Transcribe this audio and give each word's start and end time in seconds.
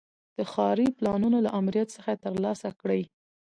د 0.37 0.39
ښاري 0.51 0.87
پلانونو 0.97 1.37
له 1.45 1.49
آمریت 1.59 1.87
څخه 1.95 2.11
ترلاسه 2.23 2.69
کړي. 2.81 3.01